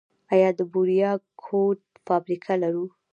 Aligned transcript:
آیا 0.33 0.49
د 0.57 0.61
یوریا 0.71 1.11
کود 1.43 1.79
فابریکه 2.05 2.53
لرو؟ 2.63 2.85